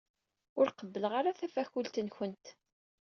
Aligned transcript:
Ur 0.59 0.67
qebbleɣ 0.71 1.11
ara 1.19 1.37
tafakult-nwent. 1.39 2.45